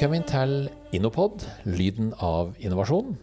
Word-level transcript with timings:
Velkommen 0.00 0.22
til 0.24 0.52
Innopod, 0.96 1.42
lyden 1.68 2.14
av 2.24 2.54
innovasjon. 2.56 3.18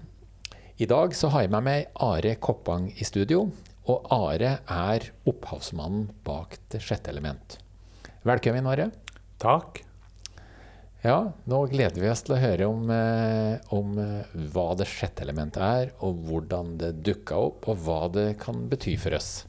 I 0.77 0.85
dag 0.85 1.15
så 1.17 1.31
har 1.33 1.47
jeg 1.47 1.49
med 1.49 1.63
meg 1.65 1.87
Are 2.05 2.35
Koppang 2.37 2.83
i 2.93 3.05
studio. 3.07 3.47
Og 3.89 4.03
Are 4.13 4.51
er 4.61 5.07
opphavsmannen 5.25 6.03
bak 6.21 6.59
Det 6.69 6.77
sjette 6.85 7.09
element. 7.09 7.55
Velkommen, 8.21 8.69
Are. 8.69 8.91
Takk. 9.41 9.79
Ja, 11.01 11.31
nå 11.49 11.61
gleder 11.71 11.97
vi 11.97 12.11
oss 12.11 12.21
til 12.27 12.35
å 12.35 12.41
høre 12.43 12.67
om, 12.69 12.91
eh, 12.93 13.57
om 13.73 13.97
eh, 13.97 14.35
hva 14.53 14.75
Det 14.77 14.85
sjette 14.85 15.25
element 15.25 15.57
er, 15.57 15.95
og 16.05 16.19
hvordan 16.27 16.75
det 16.77 16.91
dukka 17.01 17.39
opp, 17.41 17.65
og 17.73 17.81
hva 17.87 18.03
det 18.13 18.35
kan 18.37 18.67
bety 18.69 18.93
for 19.01 19.17
oss. 19.17 19.47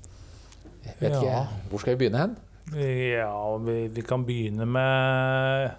Vet 0.96 1.12
Ja. 1.12 1.20
ikke, 1.20 1.68
Hvor 1.68 1.84
skal 1.84 1.92
vi 1.92 2.09
begynne 2.09 2.24
hen? 2.24 2.38
Ja, 2.73 3.59
vi, 3.59 3.76
vi 3.88 4.01
kan 4.01 4.24
begynne 4.24 4.65
med 4.65 5.76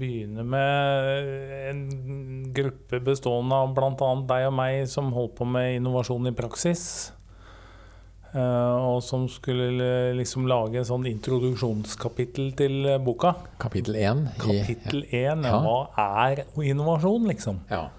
Begynne 0.00 0.44
med 0.48 1.26
en 1.68 1.82
gruppe 2.56 3.00
bestående 3.04 3.58
av 3.60 3.74
bl.a. 3.76 4.12
deg 4.30 4.46
og 4.48 4.54
meg 4.56 4.86
som 4.88 5.12
holdt 5.12 5.36
på 5.40 5.48
med 5.48 5.76
innovasjon 5.76 6.30
i 6.30 6.36
praksis. 6.36 6.84
Eh, 8.32 8.76
og 8.88 9.02
som 9.04 9.26
skulle 9.28 10.14
liksom 10.16 10.46
lage 10.48 10.80
en 10.80 10.88
sånn 10.88 11.04
introduksjonskapittel 11.10 12.54
til 12.56 12.88
boka. 13.04 13.34
Kapittel 13.60 14.00
én. 14.00 14.24
Kapittel 14.40 15.04
én. 15.10 15.44
Ja. 15.44 15.58
Hva 15.60 15.82
er 16.24 16.46
innovasjon, 16.64 17.28
liksom? 17.28 17.60
Ja. 17.68 17.90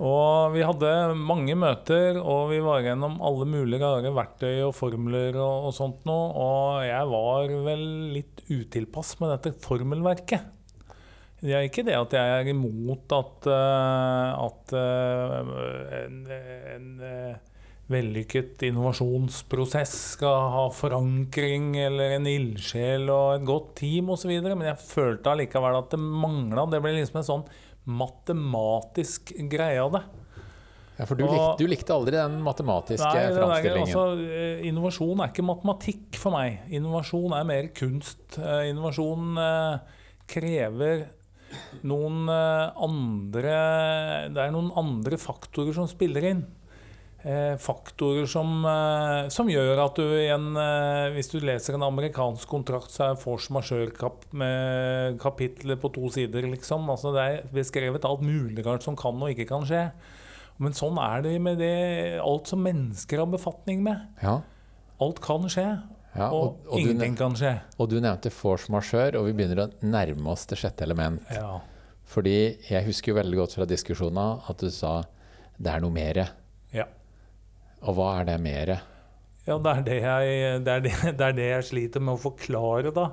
Og 0.00 0.54
vi 0.54 0.62
hadde 0.64 0.90
mange 1.12 1.52
møter, 1.60 2.16
og 2.20 2.48
vi 2.54 2.60
var 2.64 2.80
gjennom 2.84 3.18
alle 3.24 3.44
mulige 3.48 3.84
rare 3.84 4.12
verktøy 4.16 4.62
og 4.64 4.72
formler 4.76 5.36
og, 5.36 5.68
og 5.68 5.74
sånt 5.76 6.06
noe. 6.08 6.30
Og 6.40 6.86
jeg 6.86 7.10
var 7.10 7.52
vel 7.66 7.84
litt 8.16 8.40
utilpass 8.48 9.18
med 9.20 9.34
dette 9.34 9.52
formelverket. 9.64 10.59
Det 11.40 11.54
er 11.56 11.64
ikke 11.64 11.84
det 11.86 11.94
at 11.96 12.12
jeg 12.12 12.32
er 12.42 12.48
imot 12.52 13.12
at, 13.16 13.46
eh, 13.48 14.40
at 14.44 14.72
eh, 14.76 15.52
en, 16.02 16.18
en 16.28 16.88
eh, 17.00 17.38
vellykket 17.90 18.60
innovasjonsprosess 18.68 19.94
skal 20.18 20.50
ha 20.52 20.64
forankring 20.76 21.72
eller 21.80 22.18
en 22.18 22.28
ildsjel 22.28 23.08
og 23.10 23.38
et 23.38 23.46
godt 23.48 23.70
team 23.80 24.12
osv. 24.12 24.34
Men 24.44 24.66
jeg 24.68 24.82
følte 24.84 25.32
allikevel 25.32 25.78
at 25.80 25.88
det 25.96 26.00
mangla. 26.04 26.66
Det 26.70 26.82
ble 26.84 26.92
liksom 26.98 27.22
en 27.22 27.28
sånn 27.30 27.46
matematisk 27.90 29.32
greie 29.50 29.80
av 29.80 29.94
det. 29.96 30.02
ja, 31.00 31.06
for 31.08 31.16
du, 31.16 31.24
Og- 31.24 31.32
likte, 31.32 31.56
du 31.64 31.72
likte 31.72 31.94
aldri 31.96 32.18
den 32.20 32.36
matematiske 32.44 33.14
Nei, 33.16 33.30
framstillingen. 33.32 33.96
altså, 33.96 34.60
innovasjon 34.68 35.24
er 35.24 35.32
ikke 35.32 35.46
matematikk 35.48 36.20
for 36.20 36.36
meg. 36.36 36.60
Innovasjon 36.68 37.32
er 37.32 37.48
mer 37.48 37.70
kunst. 37.72 38.36
Innovasjon 38.68 39.40
krever 40.30 41.08
noen 41.86 42.28
eh, 42.30 42.80
andre 42.84 43.52
Det 44.32 44.42
er 44.42 44.54
noen 44.54 44.72
andre 44.78 45.18
faktorer 45.20 45.76
som 45.76 45.88
spiller 45.90 46.26
inn. 46.30 46.42
Eh, 47.20 47.56
faktorer 47.60 48.28
som, 48.30 48.62
eh, 48.64 49.28
som 49.32 49.50
gjør 49.52 49.82
at 49.84 49.98
du 50.00 50.06
igjen 50.16 50.54
Hvis 51.12 51.28
du 51.32 51.36
leser 51.44 51.76
en 51.76 51.84
amerikansk 51.90 52.48
kontrakt, 52.48 52.94
så 52.94 53.10
er 53.10 53.20
force 53.20 53.52
majeure-kap 53.52 54.24
med 54.32 55.18
kapitler 55.20 55.80
på 55.80 55.92
to 55.94 56.08
sider, 56.12 56.48
liksom. 56.48 56.88
Altså, 56.92 57.12
det 57.16 57.26
er 57.26 57.52
beskrevet 57.54 58.08
alt 58.08 58.24
mulig 58.24 58.64
rart 58.66 58.86
som 58.86 58.96
kan 58.96 59.20
og 59.20 59.34
ikke 59.34 59.50
kan 59.52 59.68
skje. 59.68 59.90
Men 60.60 60.76
sånn 60.76 60.98
er 61.00 61.22
det 61.24 61.38
med 61.40 61.60
det, 61.60 62.20
alt 62.20 62.50
som 62.50 62.60
mennesker 62.60 63.22
har 63.22 63.30
befatning 63.32 63.84
med. 63.84 64.02
Ja, 64.20 64.40
Alt 65.00 65.22
kan 65.24 65.46
skje, 65.48 65.64
ja, 66.14 66.26
og, 66.26 66.34
og, 66.34 66.70
og, 66.72 66.80
ingenting 66.80 67.16
kan 67.18 67.36
skje. 67.38 67.52
og 67.78 67.90
du 67.92 67.98
nevnte 68.02 68.32
force 68.34 68.72
majeure, 68.72 69.18
og 69.20 69.28
vi 69.28 69.34
begynner 69.38 69.64
å 69.64 69.68
nærme 69.86 70.32
oss 70.32 70.46
det 70.50 70.58
sjette 70.58 70.86
element. 70.86 71.22
Ja. 71.34 71.60
Fordi 72.10 72.38
jeg 72.66 72.86
husker 72.88 73.12
jo 73.12 73.20
veldig 73.20 73.38
godt 73.38 73.54
fra 73.58 73.66
diskusjonen 73.70 74.40
at 74.50 74.62
du 74.62 74.70
sa 74.74 75.00
det 75.60 75.70
er 75.70 75.84
noe 75.84 75.94
mere. 75.94 76.30
ja. 76.74 76.88
Og 77.80 77.94
hva 77.96 78.10
er 78.20 78.26
det 78.28 78.40
mere? 78.44 78.74
Ja, 79.46 79.56
det 79.56 79.70
er 79.70 79.84
det, 79.86 79.94
jeg, 80.04 80.64
det, 80.66 80.72
er 80.72 80.82
det, 80.84 80.90
det 81.18 81.26
er 81.26 81.36
det 81.36 81.46
jeg 81.46 81.68
sliter 81.70 82.02
med 82.04 82.18
å 82.18 82.20
forklare, 82.20 82.92
da. 82.96 83.06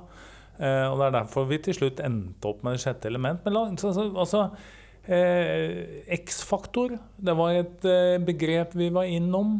Eh, 0.58 0.84
og 0.90 0.98
det 0.98 1.06
er 1.06 1.14
derfor 1.20 1.46
vi 1.48 1.60
til 1.62 1.76
slutt 1.76 2.02
endte 2.04 2.50
opp 2.50 2.64
med 2.66 2.76
det 2.76 2.82
sjette 2.82 3.08
element. 3.08 3.40
Men 3.46 3.56
la, 3.56 3.64
så, 3.80 3.94
så, 3.96 4.08
altså, 4.12 4.44
eh, 5.06 6.02
X-faktor, 6.18 6.98
det 7.16 7.36
var 7.38 7.56
et 7.56 7.86
eh, 7.88 8.16
begrep 8.22 8.76
vi 8.78 8.90
var 8.94 9.08
innom. 9.08 9.56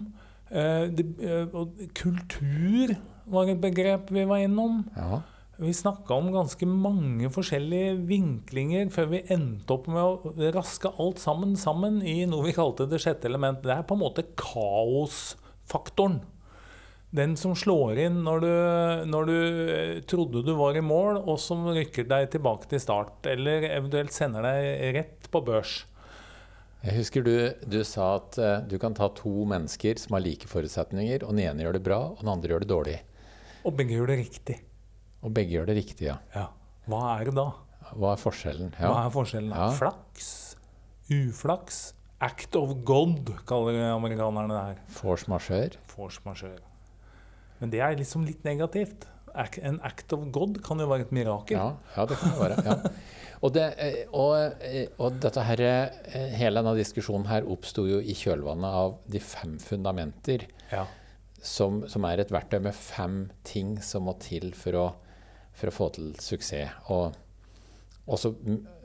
Eh, 0.50 0.88
det, 0.92 1.06
eh, 1.24 1.56
og 1.56 1.78
kultur 1.96 2.94
var 3.32 3.50
et 3.50 3.60
begrep 3.62 4.12
vi 4.14 4.24
var 4.28 4.44
innom. 4.44 4.82
Ja, 4.96 5.22
Vi 5.58 5.72
snakka 5.74 6.14
om 6.14 6.30
ganske 6.30 6.66
mange 6.70 7.26
forskjellige 7.34 7.96
vinklinger 8.06 8.92
før 8.94 9.08
vi 9.10 9.24
endte 9.34 9.74
opp 9.74 9.88
med 9.90 9.98
å 9.98 10.50
raske 10.54 10.92
alt 11.02 11.18
sammen 11.18 11.56
sammen 11.58 11.98
i 12.06 12.20
noe 12.30 12.46
vi 12.46 12.54
kalte 12.54 12.86
det 12.86 13.00
sjette 13.02 13.26
element. 13.26 13.64
Det 13.64 13.74
er 13.74 13.82
på 13.82 13.98
en 13.98 14.04
måte 14.04 14.22
kaosfaktoren. 14.38 16.20
Den 17.10 17.34
som 17.40 17.54
slår 17.56 17.98
inn 18.04 18.20
når 18.22 18.42
du, 18.44 18.54
når 19.08 19.28
du 19.28 19.36
eh, 19.72 20.00
trodde 20.04 20.44
du 20.44 20.52
var 20.58 20.76
i 20.76 20.84
mål, 20.84 21.22
og 21.24 21.38
som 21.40 21.64
rykker 21.72 22.04
deg 22.06 22.28
tilbake 22.34 22.68
til 22.68 22.82
start. 22.84 23.24
Eller 23.26 23.64
eventuelt 23.70 24.12
sender 24.12 24.44
deg 24.44 24.98
rett 24.98 25.30
på 25.32 25.40
børs. 25.42 25.80
Jeg 26.84 26.94
husker 27.00 27.24
du, 27.26 27.34
du 27.66 27.80
sa 27.82 28.12
at 28.20 28.36
eh, 28.38 28.58
du 28.68 28.76
kan 28.78 28.94
ta 28.94 29.08
to 29.16 29.32
mennesker 29.48 29.98
som 29.98 30.14
har 30.14 30.22
like 30.22 30.46
forutsetninger, 30.50 31.24
og 31.24 31.32
den 31.32 31.48
ene 31.48 31.64
gjør 31.64 31.78
det 31.78 31.86
bra, 31.88 32.02
og 32.12 32.20
den 32.20 32.30
andre 32.34 32.52
gjør 32.52 32.64
det 32.64 32.70
dårlig. 32.70 32.98
Og 33.66 33.74
begge 33.78 33.96
gjør 33.98 34.12
det 34.12 34.18
riktig. 34.22 34.58
Og 35.24 35.32
begge 35.34 35.56
gjør 35.56 35.68
det 35.70 35.76
riktig, 35.80 36.06
ja. 36.08 36.18
Ja. 36.34 36.46
Hva 36.88 37.02
er 37.18 37.28
det 37.28 37.34
da? 37.38 37.48
Hva 37.98 38.12
er 38.14 38.20
forskjellen? 38.20 38.72
Hva 38.78 39.04
er 39.06 39.12
forskjellen? 39.12 39.52
Ja. 39.54 39.68
Flaks? 39.76 40.30
Uflaks? 41.12 41.78
Act 42.20 42.56
of 42.58 42.72
God, 42.86 43.30
kaller 43.46 43.76
amerikanerne 43.92 44.50
det 44.50 44.62
her. 44.64 44.80
Force 44.90 45.28
majeure. 45.30 45.78
Force 45.90 46.22
majeure. 46.24 46.64
Men 47.60 47.70
det 47.70 47.80
er 47.82 47.94
liksom 47.98 48.24
litt 48.26 48.42
negativt. 48.46 49.06
En 49.62 49.78
act 49.86 50.12
of 50.16 50.24
God 50.34 50.58
kan 50.66 50.80
jo 50.82 50.88
være 50.90 51.06
et 51.06 51.14
mirakel. 51.14 51.58
Ja, 51.58 51.68
ja, 51.94 52.06
det 52.10 52.18
kan 52.18 52.34
det 52.34 52.40
være. 52.40 52.62
Ja. 52.66 52.76
Og, 53.38 53.52
det, 53.54 53.64
eh, 53.78 53.98
og, 54.10 54.62
eh, 54.66 54.88
og 54.98 55.20
dette 55.22 55.44
her, 55.46 55.60
eh, 55.62 56.32
hele 56.40 56.58
denne 56.58 56.72
diskusjonen 56.74 57.28
her 57.30 57.46
oppsto 57.46 57.84
jo 57.86 58.00
i 58.02 58.16
kjølvannet 58.18 58.78
av 58.80 58.96
de 59.06 59.20
fem 59.22 59.58
fundamenter, 59.62 60.48
Ja. 60.72 60.86
Som, 61.44 61.82
som 61.90 62.04
er 62.08 62.22
et 62.22 62.32
verktøy 62.34 62.60
med 62.64 62.76
fem 62.76 63.26
ting 63.46 63.76
som 63.84 64.06
må 64.08 64.16
til 64.22 64.52
for 64.58 64.78
å, 64.78 64.86
for 65.56 65.70
å 65.70 65.74
få 65.74 65.88
til 65.96 66.12
suksess. 66.22 66.76
Og, 66.94 67.16
og, 68.06 68.16
så, 68.20 68.32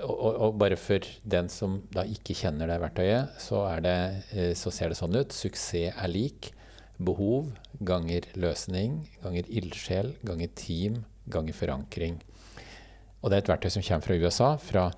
og, 0.03 0.27
og, 0.31 0.57
bare 0.61 0.77
for 0.79 1.05
den 1.23 1.49
som 1.51 1.81
da 1.93 2.05
ikke 2.09 2.37
kjenner 2.37 2.69
det 2.69 2.81
verktøyet, 2.83 3.39
så, 3.41 3.63
det, 3.83 3.97
eh, 4.35 4.51
så 4.57 4.73
ser 4.73 4.93
det 4.93 4.99
sånn 4.99 5.15
ut. 5.17 5.33
Suksess 5.35 5.93
er 5.93 6.11
lik 6.11 6.51
behov 7.03 7.49
ganger 7.81 8.27
løsning 8.37 9.01
ganger 9.23 9.47
ildsjel 9.49 10.13
ganger 10.23 10.51
team 10.55 11.01
ganger 11.31 11.55
forankring. 11.57 12.19
Og 13.23 13.31
det 13.31 13.37
er 13.37 13.43
et 13.45 13.51
verktøy 13.53 13.71
som 13.71 13.85
kommer 13.85 14.05
fra 14.05 14.17
USA, 14.19 14.49
fra 14.59 14.89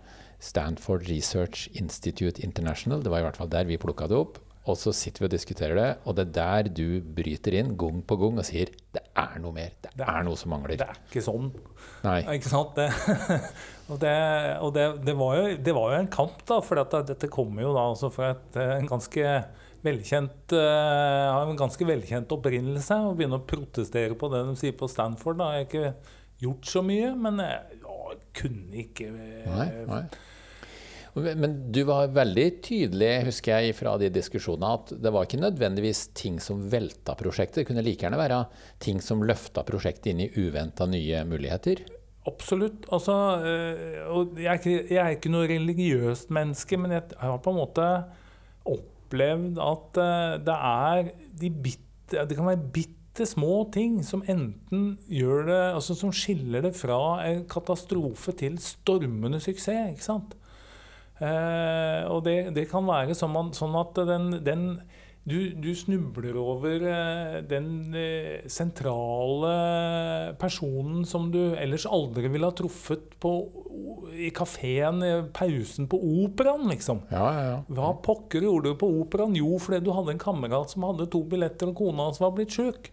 Stanford 0.41 1.05
Research 1.09 1.69
Institute 1.77 2.41
International. 2.41 3.03
Det 3.03 3.11
var 3.13 3.21
i 3.21 3.27
hvert 3.27 3.38
fall 3.38 3.51
der 3.53 3.67
vi 3.69 3.77
plukka 3.81 4.09
det 4.09 4.17
opp. 4.17 4.39
Og 4.65 4.77
så 4.81 4.89
sitter 4.97 5.21
vi 5.21 5.27
og 5.27 5.33
diskuterer 5.35 5.77
det, 5.77 5.89
og 6.09 6.15
det 6.17 6.23
er 6.25 6.31
der 6.37 6.69
du 6.73 6.85
bryter 7.17 7.53
inn 7.59 7.75
gang 7.77 7.99
på 8.07 8.15
gang 8.17 8.39
og 8.41 8.47
sier 8.47 8.71
det 8.95 9.03
er 9.15 9.35
noe 9.44 9.53
mer. 9.53 9.69
Det 9.81 9.91
Det 9.95 10.06
er- 10.07 10.15
er 10.19 10.23
noe 10.25 10.35
som 10.41 10.50
mangler. 10.56 10.77
Det 10.81 10.88
er 10.88 10.97
ikke 11.06 11.21
sånn. 11.21 11.51
Nei. 12.03 12.21
Ikke 12.38 12.50
sant? 12.50 12.73
Det, 12.75 12.88
og 13.91 14.00
det, 14.01 14.15
og 14.65 14.73
det, 14.73 14.85
det, 15.06 15.15
var 15.19 15.35
jo, 15.38 15.45
det 15.57 15.75
var 15.77 15.94
jo 15.94 16.00
en 16.01 16.12
kamp, 16.17 16.41
da. 16.50 16.59
For 16.65 16.81
dette 16.81 17.29
kommer 17.29 17.62
jo 17.62 17.73
da 17.77 17.85
altså 17.91 18.09
fra 18.12 18.31
et, 18.33 18.57
eh, 18.57 18.73
en 18.79 18.89
ganske 18.89 19.45
velkjent 19.85 20.56
har 20.57 21.45
en 21.45 21.57
ganske 21.59 21.85
velkjent 21.85 22.31
opprinnelse. 22.33 22.95
Å 23.06 23.13
begynne 23.15 23.38
å 23.38 23.45
protestere 23.45 24.18
på 24.18 24.31
det 24.33 24.45
de 24.47 24.56
sier 24.57 24.73
på 24.77 24.89
Stanford. 24.89 25.38
Da. 25.38 25.51
Jeg 25.59 25.68
har 25.68 25.69
ikke 25.69 25.95
gjort 26.41 26.65
så 26.65 26.81
mye, 26.81 27.11
men 27.15 27.38
jeg 27.38 27.81
ja, 27.83 28.15
kunne 28.41 28.81
ikke 28.81 29.11
uh, 29.13 29.51
Nei, 29.59 29.68
nei. 29.85 30.01
Men 31.15 31.71
du 31.71 31.81
var 31.88 32.09
veldig 32.12 32.45
tydelig, 32.65 33.12
husker 33.29 33.62
jeg, 33.63 33.75
fra 33.77 33.94
de 34.01 34.09
diskusjonene, 34.12 34.71
at 34.75 34.89
det 35.00 35.13
var 35.15 35.27
ikke 35.27 35.39
nødvendigvis 35.39 36.09
ting 36.17 36.41
som 36.44 36.65
velta 36.71 37.15
prosjektet. 37.15 37.62
Det 37.62 37.69
kunne 37.69 37.85
like 37.85 38.03
gjerne 38.03 38.19
være 38.19 38.41
ting 38.83 39.00
som 39.03 39.23
løfta 39.23 39.63
prosjektet 39.67 40.12
inn 40.12 40.25
i 40.25 40.31
uventa 40.35 40.88
nye 40.91 41.23
muligheter. 41.29 41.85
Absolutt. 42.27 42.88
Altså, 42.94 43.15
og 44.12 44.35
jeg, 44.41 44.50
er 44.50 44.59
ikke, 44.59 44.75
jeg 44.89 45.01
er 45.06 45.15
ikke 45.15 45.31
noe 45.31 45.47
religiøst 45.50 46.33
menneske, 46.35 46.79
men 46.81 46.97
jeg 46.97 47.07
har 47.21 47.39
på 47.39 47.53
en 47.53 47.61
måte 47.61 47.89
opplevd 48.65 49.61
at 49.61 50.01
øh, 50.01 50.35
det 50.44 50.56
er 50.57 51.11
de 51.41 51.51
bitte, 51.51 52.25
Det 52.27 52.35
kan 52.38 52.47
være 52.50 52.71
bitte 52.73 53.25
små 53.25 53.69
ting 53.73 54.01
som 54.06 54.21
enten 54.29 54.97
gjør 55.09 55.45
det 55.47 55.61
Altså 55.73 55.95
som 55.97 56.11
skiller 56.13 56.61
det 56.61 56.75
fra 56.77 56.97
en 57.25 57.45
katastrofe 57.50 58.33
til 58.38 58.59
stormende 58.61 59.39
suksess. 59.39 59.94
ikke 59.94 60.06
sant? 60.06 60.35
Eh, 61.23 62.03
og 62.12 62.25
det, 62.25 62.38
det 62.56 62.67
kan 62.71 62.88
være 62.88 63.15
sånn, 63.15 63.31
man, 63.35 63.51
at 63.79 64.00
den, 64.09 64.31
den, 64.44 64.65
du, 65.23 65.38
du 65.56 65.69
snubler 65.77 66.35
over 66.38 66.83
eh, 66.91 67.38
den 67.47 67.95
eh, 67.95 68.44
sentrale 68.51 69.53
personen 70.41 71.06
som 71.07 71.29
du 71.31 71.39
ellers 71.56 71.88
aldri 71.88 72.27
ville 72.33 72.50
ha 72.50 72.56
truffet 72.57 73.15
på, 73.23 73.31
i 74.15 74.29
kafeen 74.35 75.01
i 75.03 75.13
pausen 75.35 75.88
på 75.91 76.01
operaen, 76.25 76.67
liksom. 76.71 77.06
Ja, 77.13 77.25
ja, 77.31 77.47
ja. 77.53 77.57
Hva 77.79 77.95
pokker 78.03 78.44
gjorde 78.44 78.75
du 78.75 78.79
på 78.83 78.91
operaen? 79.01 79.39
Jo, 79.39 79.56
fordi 79.61 79.81
du 79.88 79.94
hadde 79.95 80.18
en 80.18 80.21
kamerat 80.21 80.75
som 80.75 80.88
hadde 80.88 81.07
to 81.11 81.23
billetter, 81.31 81.71
og 81.71 81.79
kona 81.79 82.09
hans 82.09 82.21
var 82.23 82.35
blitt 82.35 82.56
sjuk. 82.56 82.91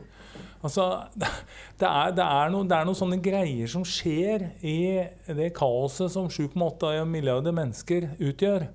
Altså, 0.62 0.84
det 1.18 1.88
er, 1.88 2.12
det, 2.14 2.24
er 2.24 2.52
noe, 2.54 2.66
det 2.70 2.76
er 2.76 2.86
noen 2.86 2.98
sånne 2.98 3.18
greier 3.22 3.70
som 3.70 3.82
skjer 3.86 4.46
i 4.62 5.02
det 5.26 5.50
kaoset 5.56 6.12
som 6.14 6.30
7,8 6.30 7.02
milliarder 7.08 7.54
mennesker 7.56 8.12
utgjør. 8.22 8.68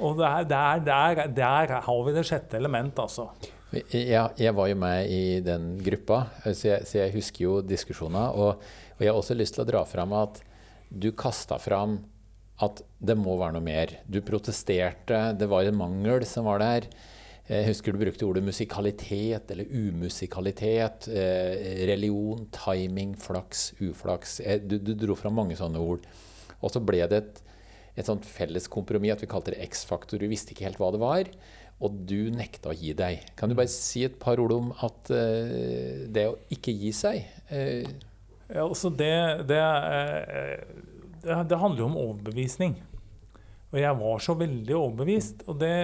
Og 0.00 0.16
der, 0.16 0.46
der, 0.48 1.26
der, 1.36 1.74
har 1.84 2.06
vi 2.06 2.14
det 2.16 2.24
sjette 2.24 2.56
element, 2.56 2.96
altså. 2.98 3.28
Jeg, 3.72 4.08
jeg, 4.36 4.52
var 4.56 4.68
jo 4.68 4.78
med 4.80 5.08
i 5.12 5.40
den 5.44 5.74
gruppa, 5.84 6.26
så 6.44 6.66
jeg, 6.68 6.88
så 6.88 6.98
jeg 6.98 7.14
husker 7.14 7.44
jo 7.44 7.52
diskusjoner. 7.64 8.32
Og, 8.32 8.64
og, 8.96 9.04
jeg 9.04 9.12
har 9.12 9.20
også 9.20 9.36
lyst 9.36 9.56
til 9.56 9.64
å 9.64 9.68
dra 9.68 9.84
fram 9.88 10.12
at 10.16 10.40
du 10.88 11.10
kasta 11.16 11.56
fram 11.60 12.00
at 12.62 12.82
det 13.00 13.16
må 13.18 13.36
være 13.40 13.56
noe 13.56 13.64
mer. 13.64 13.96
Du 14.04 14.20
protesterte, 14.24 15.22
det 15.36 15.48
var 15.50 15.68
en 15.68 15.80
mangel 15.80 16.24
som 16.28 16.48
var 16.48 16.60
der. 16.62 16.88
Jeg 17.48 17.66
husker 17.66 17.92
du 17.94 17.98
brukte 17.98 18.26
ordet 18.28 18.44
musikalitet 18.46 19.50
eller 19.50 19.70
umusikalitet. 19.70 21.08
Eh, 21.10 21.86
religion, 21.90 22.46
timing, 22.54 23.16
flaks, 23.18 23.72
uflaks. 23.82 24.38
Du, 24.62 24.76
du 24.78 24.94
dro 24.98 25.16
fram 25.18 25.34
mange 25.40 25.58
sånne 25.58 25.82
ord. 25.82 26.06
Og 26.62 26.70
så 26.70 26.82
ble 26.84 27.02
det 27.10 27.24
et 27.24 27.42
et 27.92 28.08
sånt 28.08 28.24
felles 28.24 28.64
kompromiss, 28.72 29.12
at 29.12 29.20
vi 29.20 29.26
kalte 29.28 29.52
det 29.52 29.66
X-faktor. 29.66 30.16
Du 30.16 30.30
visste 30.30 30.54
ikke 30.54 30.64
helt 30.64 30.78
hva 30.80 30.86
det 30.94 31.00
var, 31.02 31.28
og 31.84 31.98
du 32.08 32.30
nekta 32.32 32.70
å 32.72 32.76
gi 32.76 32.94
deg. 32.96 33.26
Kan 33.36 33.52
du 33.52 33.56
bare 33.58 33.68
si 33.68 34.00
et 34.06 34.16
par 34.16 34.40
ord 34.40 34.54
om 34.54 34.70
at 34.80 35.10
det 35.12 36.24
å 36.30 36.38
ikke 36.56 36.72
gi 36.72 36.94
seg 36.96 37.26
ja, 38.52 38.64
altså 38.66 38.90
det, 38.92 39.12
det, 39.48 39.60
det 41.24 41.60
handler 41.60 41.78
jo 41.80 41.88
om 41.88 42.00
overbevisning. 42.00 42.74
Og 43.72 43.78
jeg 43.80 43.98
var 43.98 44.18
så 44.20 44.36
veldig 44.36 44.74
overbevist. 44.76 45.46
Og 45.48 45.56
det, 45.60 45.74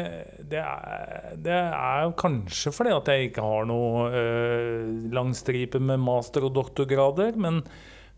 det, 0.51 0.61
er, 0.61 1.37
det 1.41 1.55
er 1.57 2.11
kanskje 2.21 2.73
fordi 2.77 2.93
at 2.93 3.09
jeg 3.09 3.31
ikke 3.31 3.45
har 3.45 3.69
noe 3.69 4.09
uh, 4.13 4.91
langstripe 5.15 5.81
med 5.81 6.03
master- 6.05 6.45
og 6.45 6.53
doktorgrader. 6.59 7.39
Men, 7.41 7.63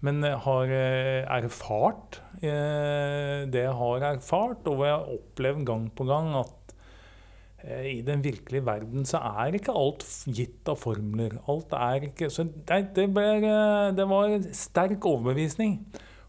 men 0.03 0.25
jeg 0.27 0.43
har 0.43 0.75
erfart 1.39 2.19
Eh, 2.41 3.43
det 3.53 3.67
jeg 3.67 3.77
har 3.77 4.05
erfart, 4.15 4.69
og 4.71 4.85
jeg 4.87 4.95
har 4.95 5.09
opplevd 5.13 5.65
gang 5.69 5.89
på 5.93 6.07
gang 6.09 6.31
at 6.41 6.73
eh, 7.67 7.99
i 7.99 8.01
den 8.07 8.23
virkelige 8.25 8.65
verden 8.65 9.05
så 9.09 9.21
er 9.43 9.59
ikke 9.59 9.75
alt 9.77 10.07
gitt 10.25 10.71
av 10.73 10.81
formler. 10.81 11.37
Alt 11.53 11.75
er 11.77 12.09
ikke 12.09 12.31
Så 12.33 12.47
det, 12.49 12.81
det, 12.97 13.11
ble, 13.13 13.27
eh, 13.45 13.91
det 13.97 14.09
var 14.09 14.39
sterk 14.57 15.05
overbevisning. 15.05 15.83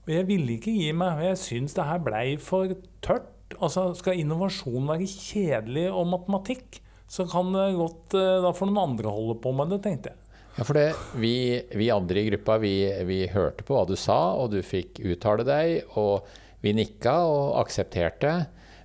Og 0.07 0.13
jeg 0.15 0.27
ville 0.30 0.57
ikke 0.57 0.74
gi 0.74 0.89
meg. 0.98 1.21
Jeg 1.27 1.42
syns 1.42 1.77
det 1.77 1.86
her 1.88 2.01
blei 2.03 2.25
for 2.42 2.74
tørt. 3.06 3.30
Altså, 3.59 3.92
Skal 3.98 4.21
innovasjon 4.21 4.88
være 4.89 5.09
kjedelig 5.09 5.89
og 5.92 6.07
matematikk, 6.13 6.80
så 7.12 7.25
kan 7.27 7.51
det 7.51 7.74
godt 7.75 8.13
Da 8.15 8.53
får 8.56 8.69
noen 8.69 8.94
andre 8.94 9.12
holde 9.12 9.36
på 9.44 9.51
med 9.51 9.74
det, 9.74 9.81
tenkte 9.83 10.13
jeg. 10.13 10.21
Ja, 10.57 10.65
for 10.68 10.75
det, 10.75 10.88
vi, 11.19 11.36
vi, 11.80 11.88
andre 11.94 12.24
i 12.24 12.27
gruppa 12.27 12.57
vi, 12.59 12.74
vi, 13.07 13.21
hørte 13.31 13.63
på 13.63 13.75
hva 13.75 13.86
du 13.88 13.95
sa, 14.00 14.33
og 14.36 14.51
du 14.51 14.59
fikk 14.65 15.00
uttale 15.03 15.45
deg. 15.48 15.94
Og 16.00 16.27
vi 16.63 16.74
nikka 16.77 17.15
og 17.27 17.59
aksepterte. 17.62 18.33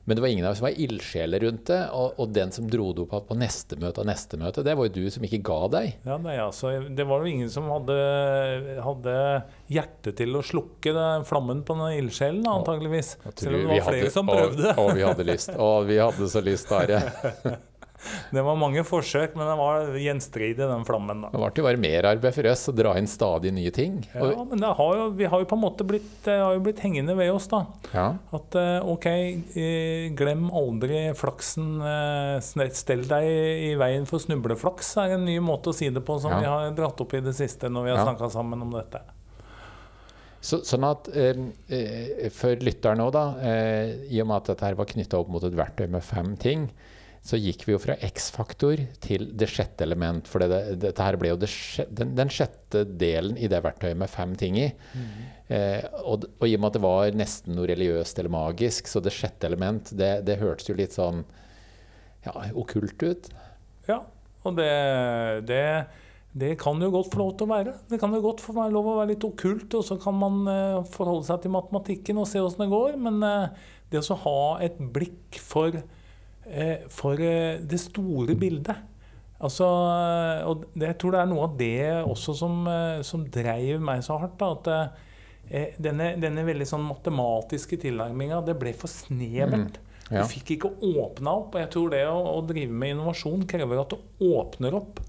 Men 0.07 0.17
det 0.17 0.23
var 0.23 0.31
ingen 0.31 0.47
av 0.47 0.53
oss 0.53 0.61
som 0.61 0.69
var 0.69 0.79
ildsjeler 0.79 1.43
rundt 1.43 1.67
det. 1.67 1.81
Og, 1.91 2.15
og, 2.23 2.31
den 2.31 2.53
som 2.55 2.69
dro 2.71 2.93
det 2.95 3.03
opp 3.09 3.27
på 3.27 3.37
neste 3.39 3.79
møte 3.83 4.05
og 4.05 4.07
neste 4.07 4.39
møte, 4.39 4.63
det 4.67 4.77
var 4.79 4.87
jo 4.87 4.95
du 4.95 5.11
som 5.11 5.27
ikke 5.27 5.43
ga 5.49 5.59
deg. 5.75 5.97
Ja, 6.07 6.19
nei, 6.23 6.37
altså, 6.39 6.71
Det 6.87 7.09
var 7.11 7.25
jo 7.25 7.33
ingen 7.33 7.51
som 7.51 7.67
hadde, 7.75 7.99
hadde 8.87 9.17
hjerte 9.73 10.15
til 10.17 10.39
å 10.39 10.45
slukke 10.47 10.95
den 10.95 11.27
flammen 11.27 11.65
på 11.67 11.75
den 11.81 12.05
ildsjelen, 12.05 12.47
antageligvis. 12.47 13.17
Selv 13.35 13.59
om 13.59 13.65
det 13.65 13.73
var 13.73 13.89
flere 13.91 14.05
hadde, 14.05 14.15
som 14.15 14.31
prøvde. 14.31 14.69
Og, 14.77 14.85
og, 14.85 14.93
vi 14.95 15.09
hadde 15.11 15.31
lyst. 15.35 15.57
Og 15.57 15.79
vi 15.91 16.03
hadde 16.03 16.31
så 16.31 16.45
lyst, 16.47 16.77
Are. 16.77 17.03
det 18.31 18.43
var 18.45 18.59
mange 18.61 18.83
forsøk, 18.87 19.35
men 19.39 19.49
det 19.49 19.57
var 19.59 19.97
gjenstridig, 20.01 20.61
den 20.61 20.85
flammen. 20.89 21.25
da. 21.25 21.31
Det 21.33 21.41
ble 21.41 21.51
jo 21.63 21.67
bare 21.67 21.81
merarbeid 21.81 22.37
for 22.37 22.51
oss 22.51 22.67
å 22.71 22.75
dra 22.77 22.95
inn 23.01 23.09
stadig 23.11 23.53
nye 23.57 23.73
ting. 23.75 23.99
Ja, 24.15 24.45
men 24.51 24.63
har 24.63 25.01
jo, 25.01 25.09
vi 25.17 25.29
har 25.31 25.43
jo 25.43 25.49
på 25.49 25.59
en 25.59 25.65
måte 25.65 25.87
blitt, 25.89 26.29
blitt 26.63 26.85
hengende 26.85 27.17
ved 27.19 27.33
oss, 27.35 27.49
da. 27.53 27.65
Ja. 27.93 28.07
At 28.37 28.59
eh, 28.61 28.79
OK, 28.95 29.09
eh, 29.09 30.07
glem 30.19 30.49
aldri 30.51 31.03
flaksen. 31.19 31.77
Eh, 31.81 32.71
stell 32.77 33.07
deg 33.09 33.27
i 33.27 33.75
veien 33.81 34.09
for 34.09 34.23
snubleflaks, 34.23 34.97
er 35.03 35.17
en 35.17 35.27
ny 35.29 35.39
måte 35.45 35.73
å 35.73 35.77
si 35.77 35.91
det 35.93 36.05
på 36.07 36.19
som 36.23 36.37
ja. 36.37 36.41
vi 36.43 36.51
har 36.53 36.73
dratt 36.77 37.01
opp 37.03 37.17
i 37.17 37.25
det 37.25 37.37
siste 37.37 37.73
når 37.73 37.89
vi 37.89 37.95
har 37.95 38.03
ja. 38.03 38.09
snakka 38.11 38.33
sammen 38.33 38.67
om 38.67 38.75
dette. 38.77 39.03
Så, 40.47 40.61
sånn 40.67 40.85
at 40.87 41.09
eh, 41.17 42.29
For 42.35 42.61
lytteren 42.63 43.03
òg, 43.03 43.13
da, 43.17 43.25
eh, 43.43 43.95
i 44.13 44.21
og 44.23 44.29
med 44.31 44.43
at 44.43 44.53
dette 44.53 44.75
var 44.79 44.91
knytta 44.93 45.19
opp 45.19 45.33
mot 45.33 45.47
et 45.47 45.57
verktøy 45.57 45.89
med 45.91 46.05
fem 46.07 46.35
ting, 46.41 46.69
så 47.27 47.39
gikk 47.41 47.65
vi 47.67 47.75
jo 47.75 47.81
fra 47.83 47.97
X-faktor 48.07 48.81
til 49.03 49.31
det 49.35 49.49
sjette 49.51 49.83
element. 49.83 50.29
For 50.31 50.43
det, 50.43 50.77
dette 50.85 51.03
her 51.03 51.17
ble 51.19 51.33
jo 51.33 51.39
det, 51.43 51.49
den, 51.91 52.13
den, 52.15 52.31
sjette 52.31 52.85
delen 52.87 53.35
i 53.35 53.49
det 53.51 53.59
verktøyet 53.65 53.99
med 53.99 54.13
fem 54.13 54.37
ting 54.39 54.59
i. 54.61 54.69
Mm. 54.95 55.09
Eh, 55.57 55.89
og, 56.05 56.29
og, 56.39 56.47
i 56.47 56.55
og 56.55 56.63
med 56.63 56.69
at 56.71 56.79
det 56.79 56.85
var 56.85 57.19
nesten 57.19 57.59
noe 57.59 57.67
religiøst 57.73 58.23
eller 58.23 58.35
magisk, 58.35 58.91
så 58.91 59.03
det 59.03 59.15
sjette 59.17 59.51
element, 59.51 59.91
det, 59.99 60.13
det 60.29 60.39
hørtes 60.39 60.71
jo 60.71 60.79
litt 60.79 60.95
sånn 60.95 61.25
ja, 62.29 62.37
okkult 62.55 63.03
ut. 63.03 63.29
Ja, 63.91 64.01
og 64.47 64.57
det, 64.61 64.71
det, 65.51 65.65
det 66.31 66.55
kan 66.63 66.79
jo 66.83 66.93
godt 66.95 67.11
få 67.11 67.25
lov 67.25 67.35
til 67.35 67.51
å 67.51 67.55
være. 67.57 67.77
Det 67.91 67.99
kan 68.03 68.15
jo 68.15 68.23
godt 68.23 68.47
få 68.47 68.55
være 68.55 68.75
lov 68.79 68.93
å 68.93 68.99
være 69.01 69.17
litt 69.17 69.27
okkult, 69.27 69.67
og 69.75 69.87
så 69.91 69.99
kan 69.99 70.15
man 70.23 70.41
uh, 70.47 70.87
forholde 70.95 71.27
seg 71.27 71.43
til 71.43 71.59
matematikken 71.59 72.23
og 72.23 72.31
se 72.31 72.43
åssen 72.43 72.69
det 72.69 72.73
går. 72.75 72.99
Men 73.03 73.19
uh, 73.27 73.71
det 73.91 74.07
å 74.07 74.23
ha 74.23 74.41
et 74.67 74.79
blikk 74.95 75.43
for 75.43 75.75
Eh, 75.75 75.96
for 76.93 77.23
eh, 77.23 77.63
det 77.63 77.81
store 77.83 78.37
bildet. 78.39 78.77
Altså, 79.37 79.67
og 80.49 80.63
jeg 80.81 80.97
tror 80.97 81.13
det 81.13 81.19
er 81.21 81.29
noe 81.29 81.45
av 81.45 81.57
det 81.59 81.81
også 82.07 82.37
som, 82.39 82.63
eh, 82.71 83.03
som 83.05 83.27
dreiv 83.29 83.83
meg 83.85 84.05
så 84.07 84.17
hardt. 84.23 84.39
Da, 84.41 84.53
at 84.57 85.83
denne, 85.83 86.15
denne, 86.19 86.47
veldig 86.47 86.67
sånn 86.67 86.87
matematiske 86.87 87.79
tilnærminga, 87.85 88.41
det 88.47 88.57
ble 88.59 88.73
for 88.79 88.91
snevert. 88.91 89.77
Mm, 89.77 89.83
ja. 90.09 90.23
Du 90.23 90.31
fikk 90.31 90.55
ikke 90.57 90.73
åpna 90.81 91.37
opp. 91.43 91.55
Og 91.55 91.61
jeg 91.63 91.73
tror 91.75 91.93
det 91.93 92.07
å, 92.09 92.17
å, 92.37 92.41
drive 92.47 92.73
med 92.73 92.97
innovasjon 92.97 93.45
krever 93.51 93.83
at 93.83 93.93
du 93.93 94.27
åpner 94.33 94.79
opp 94.79 95.03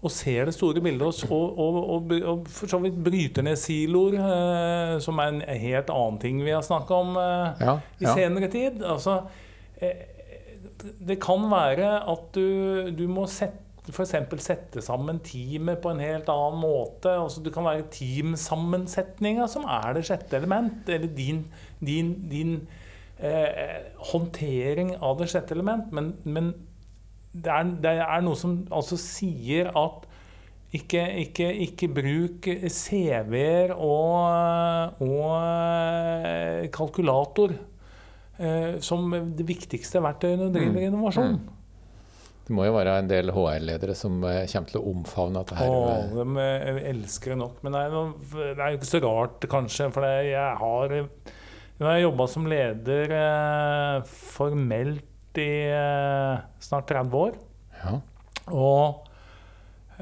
og 0.00 0.12
ser 0.12 0.48
det 0.48 0.54
store 0.56 0.80
bildet. 0.84 1.24
Og, 1.28 1.58
og, 1.60 1.80
og, 1.94 2.14
og 2.32 2.46
for 2.48 2.72
så 2.72 2.80
vidt 2.80 2.96
bryter 3.04 3.44
ned 3.44 3.58
siloer, 3.60 4.16
eh, 4.16 4.94
som 5.04 5.20
er 5.20 5.34
en 5.34 5.42
helt 5.64 5.92
annen 5.92 6.20
ting 6.22 6.40
vi 6.44 6.54
har 6.54 6.64
snakka 6.64 7.00
om 7.04 7.18
eh, 7.20 7.66
ja, 7.66 7.76
i 8.00 8.08
senere 8.08 8.48
tid. 8.52 8.80
Altså, 8.80 9.18
eh, 9.76 10.06
det 10.82 11.18
kan 11.22 11.48
være 11.50 11.90
at 12.10 12.30
du, 12.36 12.90
du 12.96 13.04
må 13.10 13.26
sette 13.30 13.70
f.eks. 13.90 14.12
sette 14.44 14.82
sammen 14.84 15.18
teamet 15.24 15.80
på 15.82 15.92
en 15.92 16.02
helt 16.02 16.28
annen 16.30 16.60
måte. 16.62 17.12
Altså, 17.16 17.42
det 17.42 17.52
kan 17.54 17.66
være 17.66 17.88
teamsammensetninga 17.94 19.48
som 19.50 19.64
er 19.64 19.96
det 19.96 20.06
sjette 20.08 20.36
element. 20.38 20.88
Eller 20.88 21.10
din, 21.16 21.44
din, 21.80 22.12
din 22.30 22.54
eh, 23.18 23.80
håndtering 24.12 24.94
av 25.00 25.18
det 25.20 25.30
sjette 25.32 25.56
element. 25.56 25.90
Men, 25.96 26.12
men 26.24 26.52
det, 27.32 27.50
er, 27.50 27.74
det, 27.82 27.96
er, 28.04 28.22
noe 28.26 28.38
som 28.38 28.60
altså 28.70 28.98
sier 29.00 29.72
at 29.78 30.06
ikke, 30.76 31.02
ikke, 31.24 31.48
ikke 31.66 31.88
bruk 31.90 32.46
CV-er 32.70 33.72
og, 33.74 35.00
og 35.02 35.32
eh, 35.40 36.68
kalkulator 36.74 37.56
som 38.80 39.10
det 39.36 39.44
viktigste 39.44 40.00
verktøyet 40.00 40.38
når 40.40 40.48
du 40.48 40.54
driver 40.56 40.78
mm. 40.78 40.84
innovasjon. 40.86 41.34
Mm. 41.36 41.60
Det 42.50 42.56
må 42.58 42.64
jo 42.66 42.72
være 42.74 42.96
en 42.98 43.06
del 43.06 43.30
HR-ledere 43.30 43.94
som 43.94 44.16
eh, 44.26 44.40
kommer 44.50 44.72
til 44.72 44.80
å 44.80 44.88
omfavne 44.90 45.38
dette. 45.38 45.54
her. 45.54 45.68
Åh, 45.70 46.16
de 46.16 46.24
eh, 46.42 46.80
elsker 46.90 47.30
det 47.30 47.36
nok. 47.38 47.60
Men 47.62 47.76
det 47.76 47.82
er, 47.86 47.92
noe, 47.94 48.08
det 48.34 48.48
er 48.56 48.72
jo 48.72 48.80
ikke 48.80 48.88
så 48.88 49.00
rart, 49.04 49.46
kanskje. 49.52 49.86
For 49.94 50.06
jeg 50.08 50.56
har, 50.58 50.94
jeg 50.96 51.86
har 51.86 52.00
jobba 52.00 52.26
som 52.32 52.48
leder 52.50 53.14
eh, 53.20 54.10
formelt 54.34 55.38
i 55.38 55.46
eh, 55.76 56.42
snart 56.66 56.90
30 56.90 57.14
år. 57.20 57.38
Ja. 57.84 57.94
Og 58.50 59.06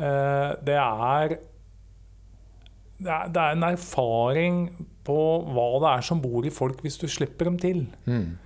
eh, 0.01 0.57
det 0.65 0.81
det 2.99 3.13
er, 3.13 3.29
det 3.29 3.45
er 3.45 3.59
en 3.59 3.69
erfaring 3.69 4.63
på 5.09 5.19
hva 5.49 5.69
det 5.83 5.95
er 5.97 6.07
som 6.07 6.21
bor 6.23 6.47
i 6.47 6.55
folk 6.55 6.83
hvis 6.85 7.01
du 7.01 7.09
slipper 7.11 7.51
dem 7.51 7.59
til. 7.61 7.85
Mm. 8.09 8.37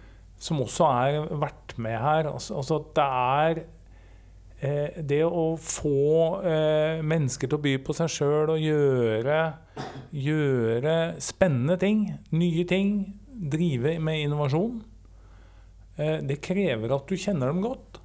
Som 0.42 0.62
også 0.64 0.88
er 0.88 1.30
vært 1.42 1.76
med 1.82 1.98
her. 1.98 2.30
Altså, 2.32 2.58
altså 2.60 2.80
det 2.96 3.06
er 3.06 3.62
eh, 4.62 5.00
det 5.12 5.22
å 5.26 5.44
få 5.60 6.42
eh, 6.46 7.02
mennesker 7.06 7.50
til 7.50 7.58
å 7.58 7.64
by 7.66 7.76
på 7.86 7.96
seg 7.98 8.14
sjøl 8.16 8.54
og 8.54 8.62
gjøre, 8.62 9.40
gjøre 10.14 10.96
spennende 11.22 11.78
ting, 11.82 12.06
nye 12.34 12.66
ting, 12.68 12.96
drive 13.52 13.96
med 14.02 14.26
innovasjon, 14.26 14.82
eh, 15.98 16.18
det 16.26 16.42
krever 16.44 16.94
at 16.94 17.08
du 17.08 17.18
kjenner 17.18 17.52
dem 17.52 17.62
godt. 17.64 18.02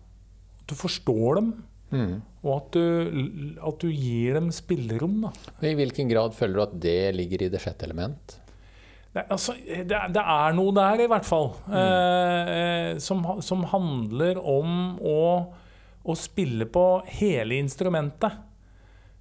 At 0.61 0.69
du 0.71 0.77
forstår 0.77 1.41
dem. 1.41 1.51
Mm. 1.87 2.17
Og 2.43 2.51
at 2.57 2.75
du, 2.75 3.59
at 3.63 3.79
du 3.83 3.87
gir 3.91 4.35
dem 4.37 4.49
spillerom. 4.55 5.21
Da. 5.23 5.31
I 5.63 5.75
hvilken 5.77 6.09
grad 6.11 6.35
føler 6.35 6.59
du 6.59 6.63
at 6.65 6.75
det 6.83 6.99
ligger 7.15 7.45
i 7.45 7.49
det 7.53 7.61
sjette 7.63 7.87
element? 7.87 8.37
Nei, 9.17 9.23
altså, 9.33 9.55
det, 9.65 10.01
det, 10.13 10.21
er 10.21 10.57
noe 10.57 10.73
der, 10.77 11.01
i 11.01 11.07
hvert 11.09 11.25
fall. 11.25 11.55
Mm. 11.65 11.77
Eh, 11.81 12.89
som, 13.01 13.23
som, 13.41 13.63
handler 13.71 14.37
om 14.37 14.99
å, 15.01 15.21
å, 16.05 16.17
spille 16.17 16.67
på 16.69 16.83
hele 17.17 17.57
instrumentet. 17.57 18.43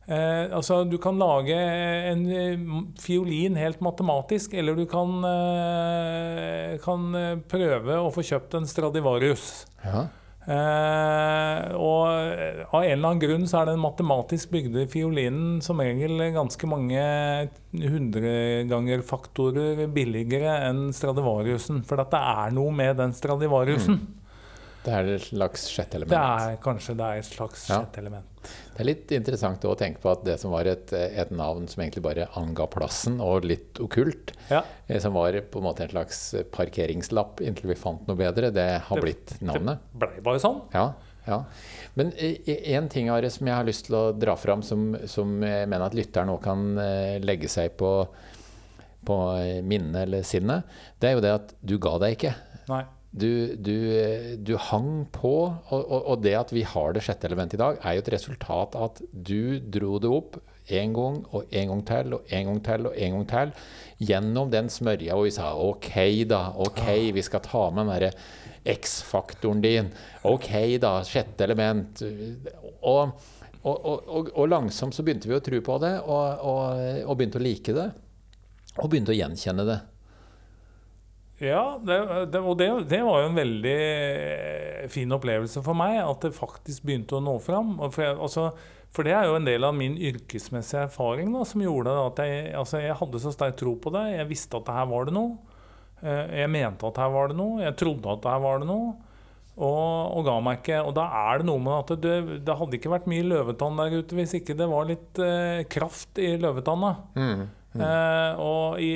Eh, 0.06 0.52
altså, 0.54 0.82
du 0.86 0.98
kan 1.02 1.16
lage 1.18 1.56
en 1.56 2.26
eh, 2.28 2.60
fiolin 3.00 3.56
helt 3.58 3.80
matematisk, 3.82 4.54
eller 4.54 4.76
du 4.76 4.84
kan, 4.90 5.16
eh, 5.30 6.76
kan 6.84 7.08
prøve 7.48 7.96
å 8.04 8.12
få 8.14 8.26
kjøpt 8.34 8.60
en 8.60 8.68
Stradivarius. 8.68 9.64
Ja. 9.86 10.06
Eh, 10.46 11.74
og 11.74 12.06
av 12.06 12.84
en 12.84 12.92
eller 12.92 13.08
annen 13.08 13.22
grunn 13.22 13.46
så 13.50 13.58
er 13.60 13.66
den 13.72 13.80
matematisk 13.82 14.50
bygde 14.54 14.86
fiolinen 14.92 15.58
som 15.64 15.80
regel 15.82 16.14
ganske 16.36 16.66
mange 16.70 17.02
hundregangerfaktorer 17.74 19.86
billigere 19.90 20.52
enn 20.68 20.80
Stradivariusen. 20.94 21.82
For 21.88 21.94
det 21.98 22.20
er 22.20 22.50
noe 22.54 22.70
med 22.74 22.96
den 23.02 23.12
Stradivariusen. 23.16 23.96
Mm. 23.98 24.25
Det 24.86 24.94
er 24.94 25.08
et 25.16 25.24
slags 25.26 25.66
sjette 25.66 25.98
element? 25.98 26.14
Det 26.14 26.50
er 26.52 26.58
kanskje 26.62 26.94
det 26.98 27.06
er 27.06 27.20
et 27.20 27.26
slags 27.26 27.64
ja. 27.66 27.80
sjette 27.80 28.02
element. 28.04 28.36
Det 28.46 28.82
er 28.84 28.86
litt 28.86 29.14
interessant 29.16 29.64
å 29.66 29.74
tenke 29.78 29.98
på 30.02 30.12
at 30.12 30.22
det 30.26 30.36
som 30.38 30.52
var 30.54 30.68
et, 30.70 30.92
et 30.94 31.32
navn 31.34 31.66
som 31.70 31.82
egentlig 31.82 32.04
bare 32.04 32.28
anga 32.38 32.68
plassen, 32.70 33.18
og 33.24 33.48
litt 33.48 33.80
okkult, 33.82 34.30
ja. 34.52 34.62
Eh, 34.86 35.00
som 35.02 35.16
var 35.16 35.40
på 35.50 35.58
en 35.58 35.66
måte 35.66 35.86
en 35.86 35.90
slags 35.90 36.20
parkeringslapp 36.54 37.42
inntil 37.42 37.72
vi 37.72 37.78
fant 37.80 38.06
noe 38.06 38.18
bedre, 38.20 38.52
det 38.54 38.68
har 38.86 39.00
det, 39.00 39.04
blitt 39.08 39.34
navnet. 39.42 39.82
Det 39.90 40.04
blei 40.04 40.24
bare 40.28 40.42
sånn. 40.42 40.62
Ja, 40.76 40.86
ja. 41.26 41.42
Men 41.98 42.14
én 42.14 42.90
ting 42.92 43.10
Are, 43.10 43.30
som 43.32 43.50
jeg 43.50 43.58
har 43.58 43.66
lyst 43.66 43.88
til 43.88 43.98
å 43.98 44.06
dra 44.14 44.36
fram, 44.38 44.62
som, 44.62 44.92
som 45.10 45.34
jeg 45.42 45.66
mener 45.66 45.88
at 45.88 45.98
lytteren 45.98 46.30
òg 46.36 46.44
kan 46.46 46.68
eh, 46.78 47.16
legge 47.24 47.50
seg 47.50 47.74
på, 47.80 47.96
på 49.06 49.22
minnet 49.66 50.04
eller 50.06 50.22
sinnet, 50.26 50.78
det 51.02 51.10
er 51.10 51.18
jo 51.18 51.26
det 51.26 51.38
at 51.40 51.56
du 51.58 51.80
ga 51.82 51.96
deg 52.04 52.20
ikke. 52.20 52.36
Nei. 52.70 52.84
Du, 53.16 53.56
du, 53.56 53.76
du, 54.44 54.52
hang 54.60 55.06
på, 55.08 55.32
og, 55.72 55.92
og, 55.96 56.18
det 56.20 56.34
at 56.36 56.50
vi 56.52 56.66
har 56.68 56.92
det 56.92 57.00
sjette 57.06 57.24
elementet 57.30 57.56
i 57.56 57.62
dag, 57.62 57.78
er 57.80 57.96
jo 57.96 58.02
et 58.04 58.12
resultat 58.12 58.76
av 58.76 58.90
at 58.90 59.00
du 59.10 59.56
dro 59.72 59.96
det 60.02 60.10
opp 60.12 60.36
en 60.66 60.92
gang 60.92 61.16
og 61.30 61.54
en 61.54 61.70
gang 61.70 61.82
til 61.86 62.16
og 62.16 62.34
en 62.34 62.50
gang 62.50 62.60
til 62.66 62.88
og 62.90 62.98
en 63.06 63.16
gang 63.16 63.26
til 63.30 63.54
gjennom 64.10 64.50
den 64.52 64.68
smørja, 64.72 65.14
hvor 65.14 65.24
vi 65.24 65.32
sa 65.32 65.54
OK, 65.56 65.94
da. 66.28 66.42
OK, 66.66 66.84
vi 67.16 67.24
skal 67.24 67.44
ta 67.44 67.64
med 67.70 67.86
den 67.86 67.94
derre 67.94 68.12
X-faktoren 68.76 69.62
din. 69.64 69.90
OK, 70.26 70.50
da. 70.82 70.98
Sjette 71.06 71.46
element. 71.46 72.02
Og, 72.82 73.16
og, 73.66 74.30
og, 74.34 74.44
langsomt 74.50 74.94
så 74.94 75.06
begynte 75.06 75.30
vi 75.30 75.38
å 75.38 75.42
tro 75.44 75.62
på 75.64 75.78
det, 75.82 75.94
og, 76.04 77.14
begynte 77.16 77.40
å 77.40 77.46
like 77.46 77.76
det. 77.76 77.90
Og 78.82 78.90
begynte 78.90 79.14
å 79.14 79.16
gjenkjenne 79.16 79.64
det. 79.66 79.80
Ja, 81.42 81.76
det, 81.84 81.96
det, 82.32 82.40
og 82.40 82.56
det, 82.56 82.68
det, 82.88 83.02
var 83.04 83.20
jo 83.20 83.28
en 83.28 83.36
veldig 83.36 83.74
eh, 83.76 84.86
fin 84.92 85.10
opplevelse 85.12 85.60
for 85.64 85.76
meg. 85.76 85.98
At 86.00 86.24
det 86.24 86.36
faktisk 86.36 86.86
begynte 86.86 87.18
å 87.18 87.24
nå 87.24 87.36
fram. 87.44 87.74
For, 87.90 88.04
jeg, 88.06 88.16
altså, 88.16 88.46
for 88.96 89.04
det 89.04 89.12
er 89.12 89.28
jo 89.28 89.36
en 89.36 89.48
del 89.48 89.66
av 89.68 89.76
min 89.76 89.98
yrkesmessige 90.00 90.86
erfaring 90.88 91.34
da, 91.34 91.44
som 91.48 91.64
gjorde 91.64 91.92
at 92.06 92.22
jeg, 92.24 92.46
altså, 92.56 92.80
jeg 92.80 92.96
hadde 93.02 93.20
så 93.20 93.34
sterk 93.34 93.58
tro 93.60 93.74
på 93.76 93.92
det. 93.92 94.06
Jeg 94.14 94.30
visste 94.30 94.62
at 94.62 94.72
her 94.72 94.88
var 94.88 95.10
det 95.10 95.16
noe. 95.18 95.36
Eh, 96.00 96.38
jeg 96.40 96.52
mente 96.52 96.88
at 96.88 97.02
her 97.02 97.12
var 97.12 97.32
det 97.32 97.36
noe. 97.36 97.60
Jeg 97.66 97.76
trodde 97.84 98.16
at 98.16 98.30
her 98.32 98.40
var 98.46 98.64
det 98.64 98.70
noe. 98.70 98.94
Og, 99.56 99.84
og, 100.12 100.24
ga 100.26 100.38
meg 100.44 100.58
ikke. 100.60 100.80
Og 100.88 100.96
da 100.96 101.04
er 101.20 101.40
det 101.40 101.48
noe 101.48 101.60
med 101.64 101.76
at 101.76 102.00
det, 102.00 102.16
det 102.44 102.56
hadde 102.60 102.76
ikke 102.76 102.92
vært 102.92 103.08
mye 103.08 103.24
løvetann 103.24 103.78
der 103.80 104.00
ute 104.00 104.16
hvis 104.18 104.34
ikke 104.36 104.56
det 104.56 104.68
var 104.68 104.88
litt 104.88 105.20
eh, 105.20 105.62
kraft 105.72 106.20
i 106.20 106.34
løvetanna. 106.40 106.96
Mm. 107.16 107.46
Mm. 107.76 107.82
Uh, 107.84 108.40
og 108.42 108.80
i, 108.82 108.92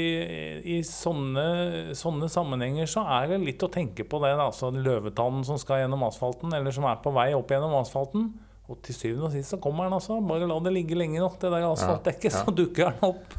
i 0.77 0.79
sånne, 0.87 1.95
sånne, 1.99 2.31
sammenhenger 2.33 2.89
så 2.91 3.05
er 3.19 3.35
det 3.35 3.41
litt 3.45 3.65
å 3.67 3.71
tenke 3.73 4.07
på 4.09 4.23
det. 4.25 4.33
Altså 4.41 4.73
løvetannen 4.75 5.45
som 5.47 5.61
skal 5.61 5.85
gjennom 5.85 6.07
asfalten, 6.09 6.55
eller 6.57 6.75
som 6.75 6.89
er 6.89 7.03
på 7.05 7.13
vei 7.17 7.31
opp 7.37 7.53
gjennom 7.53 7.77
asfalten. 7.81 8.31
Og 8.71 8.79
til 8.87 8.95
syvende 8.95 9.29
og 9.29 9.35
sist 9.35 9.55
så 9.55 9.59
kommer 9.63 9.89
den, 9.89 9.99
altså. 9.99 10.21
Bare 10.25 10.49
la 10.49 10.59
det 10.65 10.75
ligge 10.77 10.99
lenge 10.99 11.23
nok, 11.23 11.39
det 11.43 11.53
der 11.53 11.69
asfaltdekket, 11.69 12.31
ja, 12.31 12.37
ja. 12.37 12.43
så 12.45 12.55
dukker 12.55 12.93
den 12.93 13.07
opp. 13.11 13.39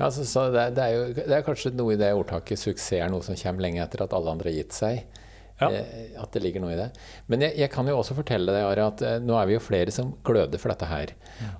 Ja, 0.00 0.08
så, 0.08 0.24
så 0.24 0.46
det, 0.48 0.70
det, 0.78 0.84
er 0.84 0.94
jo, 0.96 1.08
det, 1.18 1.32
er 1.36 1.44
kanskje 1.44 1.74
noe 1.76 1.92
i 1.92 1.98
det 2.00 2.14
ordtaket 2.16 2.56
'suksess 2.56 3.02
er 3.02 3.10
noe 3.12 3.24
som 3.24 3.36
kommer 3.36 3.66
lenge 3.66 3.82
etter 3.84 4.06
at 4.06 4.14
alle 4.16 4.32
andre 4.32 4.48
har 4.48 4.56
gitt 4.62 4.72
seg'. 4.72 5.02
Ja. 5.60 5.68
Eh, 5.68 6.14
at 6.16 6.32
det 6.32 6.40
ligger 6.40 6.64
noe 6.64 6.72
i 6.72 6.78
det. 6.78 6.88
Men 7.28 7.44
jeg, 7.44 7.58
jeg 7.60 7.70
kan 7.74 7.88
jo 7.88 7.98
også 8.00 8.16
fortelle 8.16 8.54
deg, 8.54 8.64
Ari, 8.64 8.80
at 8.80 9.04
eh, 9.04 9.18
nå 9.20 9.36
er 9.36 9.50
vi 9.50 9.58
jo 9.58 9.60
flere 9.60 9.92
som 9.92 10.14
gløder 10.24 10.62
for 10.62 10.72
dette 10.72 10.88
her. 10.88 11.12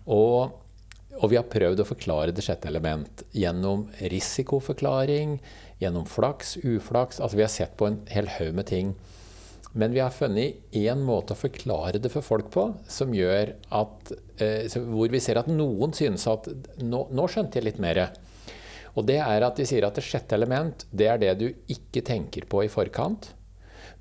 Og 0.08 0.56
og 1.18 1.32
vi 1.32 1.38
har 1.38 1.48
prøvd 1.50 1.82
å 1.82 1.88
forklare 1.88 2.34
det 2.34 2.44
sjette 2.46 2.68
element 2.70 3.24
gjennom 3.34 3.88
risikoforklaring, 3.98 5.38
gjennom 5.82 6.06
flaks, 6.08 6.56
uflaks. 6.62 7.18
Altså 7.18 7.40
vi 7.40 7.44
har 7.44 7.52
sett 7.52 7.74
på 7.80 7.88
en 7.88 7.98
hel 8.12 8.30
haug 8.38 8.54
med 8.56 8.68
ting. 8.70 8.94
Men 9.72 9.94
vi 9.94 10.02
har 10.02 10.14
funnet 10.14 10.74
én 10.74 11.02
måte 11.06 11.34
å 11.34 11.38
forklare 11.38 12.00
det 12.02 12.10
for 12.10 12.26
folk 12.26 12.48
på 12.54 12.64
som 12.90 13.12
gjør 13.14 13.52
at 13.78 14.12
eh, 14.42 14.66
Hvor 14.66 15.12
vi 15.12 15.20
ser 15.22 15.38
at 15.38 15.50
noen 15.50 15.94
synes 15.94 16.26
at 16.30 16.48
nå, 16.82 17.04
nå 17.14 17.26
skjønte 17.30 17.60
jeg 17.60 17.68
litt 17.68 17.82
mer. 17.82 18.08
Og 18.98 19.06
det 19.06 19.20
er 19.22 19.46
at 19.46 19.60
de 19.60 19.66
sier 19.68 19.86
at 19.86 19.98
det 19.98 20.06
sjette 20.06 20.34
element 20.34 20.86
det 20.90 21.06
er 21.10 21.22
det 21.22 21.36
du 21.38 21.46
ikke 21.70 22.02
tenker 22.06 22.48
på 22.50 22.64
i 22.66 22.72
forkant. 22.72 23.30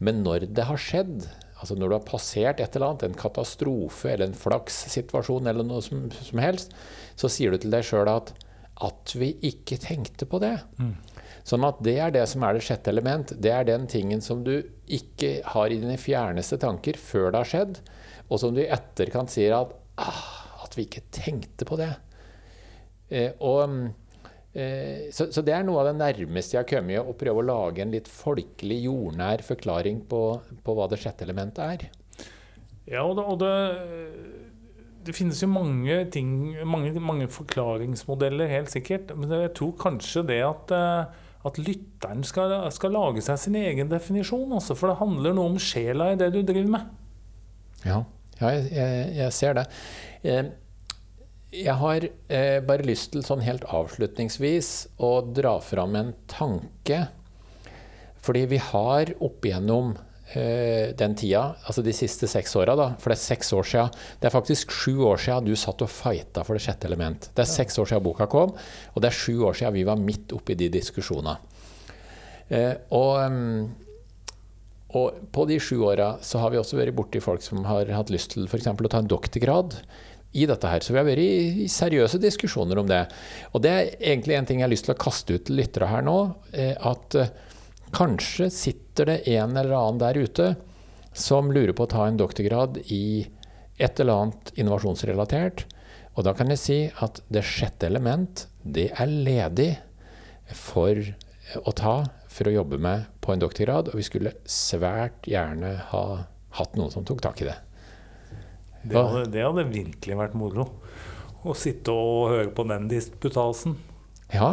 Men 0.01 0.24
når 0.25 0.48
det 0.56 0.66
har 0.66 0.82
skjedd, 0.82 1.28
Altså 1.60 1.75
når 1.75 1.92
du 1.92 1.96
har 1.98 2.08
passert 2.08 2.62
et 2.63 2.75
eller 2.75 2.94
annet, 2.94 3.08
en 3.10 3.20
katastrofe 3.20 4.13
eller 4.13 4.30
en 4.30 4.38
flakssituasjon 4.38 5.50
eller 5.51 5.68
noe 5.68 5.84
som, 5.84 6.06
som, 6.16 6.39
helst, 6.44 6.75
så 7.20 7.32
sier 7.32 7.51
du 7.51 7.60
til 7.60 7.74
deg 7.75 7.86
sjøl 7.88 8.12
at 8.12 8.34
at 8.80 9.12
vi 9.20 9.34
ikke 9.44 9.75
tenkte 9.84 10.24
på 10.24 10.39
det. 10.39 10.54
Mm. 10.80 10.94
Sånn 11.44 11.66
at 11.68 11.82
det 11.84 11.98
er 12.00 12.13
det 12.16 12.22
som 12.32 12.46
er 12.48 12.56
det 12.56 12.62
sjette 12.63 12.94
element. 12.94 13.34
Det 13.36 13.51
er 13.51 13.66
den 13.68 13.89
tingen 13.92 14.24
som 14.24 14.46
du 14.46 14.54
ikke 14.88 15.42
har 15.51 15.68
i 15.68 15.82
dine 15.82 15.98
fjerneste 16.00 16.56
tanker 16.62 16.96
før 16.96 17.34
det 17.34 17.42
har 17.42 17.50
skjedd, 17.51 17.82
og 18.32 18.39
som 18.39 18.56
du 18.56 18.62
i 18.63 18.70
etterkant 18.72 19.34
sier 19.34 19.58
at 19.58 19.74
ah, 20.00 20.63
at 20.63 20.80
vi 20.80 20.88
ikke 20.88 21.10
tenkte 21.12 21.68
på 21.68 21.75
det. 21.82 21.92
Eh, 23.12 23.36
og 23.44 23.68
Eh, 23.68 24.09
så, 24.50 25.27
så, 25.29 25.44
det 25.46 25.53
er 25.53 25.62
noe 25.63 25.84
av 25.84 25.91
det 25.91 26.00
nærmeste 26.00 26.56
jeg 26.56 26.63
har 26.63 26.70
kommet 26.70 27.06
å 27.06 27.13
prøve 27.18 27.44
å 27.44 27.46
lage 27.46 27.84
en 27.84 27.94
litt 27.94 28.08
folkelig, 28.10 28.79
jordnær 28.88 29.44
forklaring 29.46 30.01
på, 30.10 30.24
på 30.65 30.75
hva 30.75 30.88
det 30.89 30.98
sjette 31.03 31.27
elementet 31.27 31.62
er. 31.65 31.86
Ja, 32.89 33.03
og 33.06 33.20
det, 33.20 33.25
og 33.29 33.38
det, 33.44 33.53
det 35.06 35.15
finnes 35.15 35.39
jo 35.44 35.50
mange 35.51 36.01
ting, 36.13 36.29
mange, 36.68 36.91
mange, 37.01 37.27
forklaringsmodeller, 37.32 38.50
helt 38.50 38.74
sikkert. 38.74 39.13
Men 39.18 39.32
jeg 39.34 39.53
tror 39.58 39.75
kanskje 39.79 40.25
det 40.32 40.39
at, 40.46 40.74
eh, 40.74 41.27
at 41.46 41.60
lytteren 41.62 42.25
skal, 42.27 42.56
skal, 42.75 42.96
lage 42.98 43.24
seg 43.25 43.39
sin 43.41 43.60
egen 43.60 43.91
definisjon. 43.91 44.50
Også, 44.58 44.77
for 44.77 44.91
det 44.91 45.00
handler 45.03 45.38
noe 45.38 45.53
om 45.53 45.62
sjela 45.62 46.12
i 46.13 46.18
det 46.20 46.32
du 46.34 46.41
driver 46.41 46.74
med. 46.79 46.89
Ja, 47.86 48.01
ja 48.41 48.56
jeg, 48.58 48.72
jeg, 48.74 49.06
jeg 49.22 49.38
ser 49.38 49.62
det. 49.62 49.68
Jeg 51.50 51.74
har 51.82 52.03
eh, 52.06 52.60
bare 52.62 52.86
lyst 52.86 53.15
til 53.15 53.24
sånn 53.25 53.41
helt 53.41 53.63
avslutningsvis 53.65 55.00
å 55.01 55.15
dra 55.34 55.56
fram 55.65 55.96
en 55.98 56.12
tanke. 56.29 57.08
Fordi 58.22 58.44
vi 58.51 58.60
har 58.62 59.10
opp 59.25 59.48
igjennom 59.48 59.96
eh, 60.38 60.91
den 61.00 61.15
tida, 61.18 61.56
altså 61.65 61.82
de 61.82 61.96
siste 61.96 62.29
seks 62.29 62.53
åra, 62.60 62.75
for 63.01 63.10
det 63.10 63.18
er 63.18 63.24
seks 63.24 63.50
år 63.58 63.65
siden, 63.65 63.98
det 64.22 64.29
er 64.29 64.36
faktisk 64.36 64.75
sju 64.75 65.01
år 65.10 65.24
siden 65.24 65.48
du 65.50 65.56
satt 65.58 65.82
og 65.82 65.89
fighta 65.89 66.44
for 66.46 66.53
det 66.53 66.62
sjette 66.68 66.86
element. 66.86 67.32
Det 67.34 67.41
er 67.41 67.50
seks 67.50 67.82
år 67.82 67.89
siden 67.89 68.06
boka 68.06 68.29
kom, 68.29 68.53
og 68.94 69.01
det 69.01 69.10
er 69.10 69.18
sju 69.18 69.39
år 69.50 69.58
siden 69.58 69.77
vi 69.79 69.88
var 69.89 69.98
midt 70.03 70.36
oppi 70.38 70.58
de 70.60 70.70
diskusjonene. 70.75 71.39
Eh, 72.53 72.75
og, 72.94 73.24
mm, 73.25 74.38
og, 75.00 75.18
på 75.34 75.50
de 75.50 75.58
sju 75.63 75.79
åra 75.88 76.12
så 76.25 76.44
har 76.44 76.53
vi 76.53 76.62
også 76.62 76.77
vært 76.77 76.98
borti 76.98 77.24
folk 77.25 77.41
som 77.46 77.65
har 77.65 77.89
hatt 77.98 78.13
lyst 78.13 78.36
til 78.36 78.46
f.eks. 78.46 78.70
å 78.70 78.94
ta 78.94 79.01
en 79.01 79.10
doktorgrad 79.10 79.79
i 80.32 80.46
dette 80.46 80.70
her. 80.70 80.84
Så 80.84 80.94
vi 80.94 81.00
har 81.02 81.08
vært 81.08 81.24
i 81.24 81.68
seriøse 81.72 82.20
diskusjoner 82.22 82.82
om 82.82 82.90
det. 82.90 83.02
Og 83.54 83.64
det 83.66 83.72
er 83.74 83.92
egentlig 83.98 84.38
en 84.38 84.50
ting 84.50 84.62
jeg 84.62 84.68
har 84.68 84.74
lyst 84.74 84.88
til 84.88 84.96
å 84.96 85.02
kaste 85.02 85.38
ut 85.38 85.48
til 85.48 85.60
lyttere 85.60 85.90
her 85.90 86.06
nå. 86.06 86.18
Eh, 86.54 86.76
at 86.76 87.18
eh, 87.18 87.32
kanskje 87.96 88.50
sitter 88.54 89.10
det 89.10 89.20
en 89.34 89.58
eller 89.58 89.76
annen 89.78 90.02
der 90.02 90.20
ute 90.22 90.54
som 91.18 91.50
lurer 91.52 91.74
på 91.74 91.88
å 91.88 91.92
ta 91.92 92.06
en 92.08 92.20
doktorgrad 92.20 92.78
i 92.94 93.26
et 93.80 94.00
eller 94.00 94.26
annet 94.26 94.54
innovasjonsrelatert. 94.60 95.66
Og 96.18 96.26
da 96.28 96.36
kan 96.38 96.52
jeg 96.52 96.62
si 96.62 96.80
at 97.02 97.22
det 97.32 97.46
sjette 97.48 97.88
element, 97.88 98.46
det 98.62 98.90
er 99.00 99.10
ledig 99.10 99.72
for 100.56 101.00
å 101.66 101.74
ta 101.74 101.96
for 102.30 102.50
å 102.50 102.54
jobbe 102.54 102.78
med 102.82 103.08
på 103.24 103.34
en 103.34 103.42
doktorgrad. 103.42 103.90
Og 103.90 103.98
vi 103.98 104.06
skulle 104.06 104.36
svært 104.46 105.26
gjerne 105.30 105.74
ha 105.94 106.06
hatt 106.60 106.78
noen 106.78 106.94
som 106.94 107.08
tok 107.08 107.24
tak 107.26 107.42
i 107.42 107.50
det. 107.50 107.58
Det 108.84 108.96
hadde, 108.96 109.28
det 109.34 109.44
hadde, 109.46 109.68
virkelig 109.70 110.18
vært 110.20 110.40
moro. 110.40 110.70
Å 111.44 111.56
sitte 111.56 111.94
og 111.96 112.34
høre 112.34 112.50
på 112.56 112.66
den 112.68 112.90
disputasen. 112.92 113.78
Ja, 114.30 114.50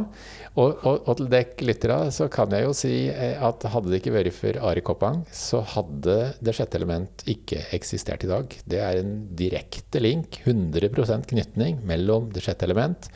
og, 0.56 0.78
og, 0.88 1.02
og 1.04 1.18
til 1.18 1.26
dekk 1.28 1.60
lyttere 1.68 1.98
så 2.14 2.30
kan 2.32 2.52
jeg 2.54 2.64
jo 2.64 2.72
si 2.76 2.92
eh, 3.12 3.36
at 3.44 3.66
hadde 3.68 3.90
det 3.92 3.98
ikke 4.00 4.14
vært 4.14 4.32
for 4.32 4.56
Ari 4.70 4.80
Koppang, 4.80 5.18
så 5.28 5.60
hadde 5.74 6.14
Det 6.40 6.54
sjette 6.56 6.78
element 6.80 7.26
ikke 7.28 7.60
eksistert 7.76 8.24
i 8.24 8.30
dag. 8.30 8.56
Det 8.64 8.80
er 8.80 9.02
en 9.02 9.18
direkte 9.36 10.00
link, 10.00 10.40
100% 10.48 11.28
knytning, 11.28 11.82
mellom 11.84 12.30
Det 12.32 12.44
sjette 12.46 12.64
element 12.64 13.10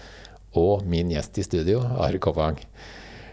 og 0.58 0.84
min 0.90 1.12
gjest 1.14 1.38
i 1.38 1.46
studio, 1.46 1.80
Ari 2.02 2.20
Koppang. 2.20 2.60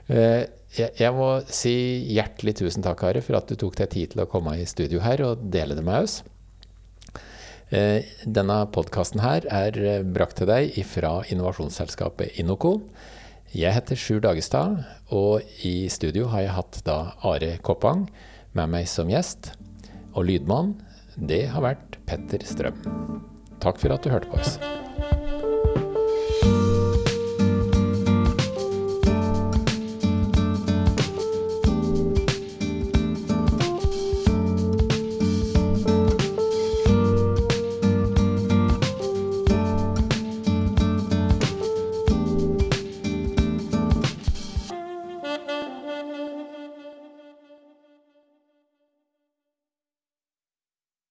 Eh, 0.07 0.45
jeg 0.77 1.11
må 1.15 1.29
si 1.49 1.73
hjertelig 2.13 2.57
tusen 2.61 2.85
takk, 2.85 3.03
Ari, 3.09 3.23
for 3.25 3.39
at 3.39 3.49
du 3.49 3.57
tok 3.59 3.75
deg 3.79 3.91
tid 3.91 4.13
til 4.13 4.23
å 4.23 4.29
komme 4.29 4.55
i 4.59 4.67
studio 4.69 5.01
her 5.03 5.23
og 5.25 5.47
dele 5.51 5.75
det 5.75 5.83
med 5.83 6.07
oss. 6.07 6.21
Eh, 7.67 8.05
denne 8.23 8.61
podkasten 8.71 9.19
her 9.19 9.43
er 9.51 10.03
brakt 10.15 10.37
til 10.39 10.47
deg 10.47 10.77
fra 10.87 11.19
innovasjonsselskapet 11.27 12.39
Innoko. 12.39 12.77
Jeg 13.51 13.75
heter 13.75 13.99
Sjur 13.99 14.21
Dagestad, 14.23 14.85
og 15.11 15.43
i 15.67 15.89
studio 15.91 16.29
har 16.31 16.45
jeg 16.45 16.55
hatt 16.55 16.79
da 16.87 16.97
Are 17.27 17.57
Koppang 17.59 18.05
med 18.55 18.71
meg 18.71 18.87
som 18.87 19.11
gjest. 19.11 19.51
Og 20.15 20.29
lydmann, 20.31 20.77
det 21.19 21.49
har 21.51 21.65
vært 21.65 21.99
Petter 22.07 22.47
Strøm. 22.47 22.79
Takk 23.59 23.83
for 23.83 23.91
at 23.91 24.03
du 24.03 24.13
hørte 24.15 24.31
på 24.31 24.39
oss. 24.39 24.55